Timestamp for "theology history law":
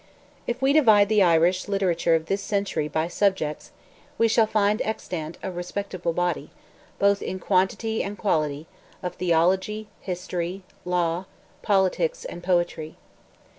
9.13-11.25